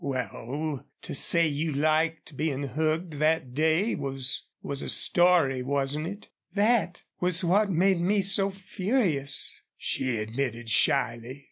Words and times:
"Well, 0.03 0.87
to 1.03 1.13
say 1.13 1.47
you 1.47 1.73
liked 1.73 2.35
being 2.35 2.63
hugged 2.69 3.19
that 3.19 3.53
day 3.53 3.93
was 3.93 4.47
was 4.63 4.81
a 4.81 4.89
story, 4.89 5.61
wasn't 5.61 6.07
it?" 6.07 6.29
"That 6.55 7.03
was 7.19 7.43
what 7.43 7.69
made 7.69 8.01
me 8.01 8.23
so 8.23 8.49
furious," 8.49 9.61
she 9.77 10.17
admitted, 10.17 10.69
shyly. 10.71 11.39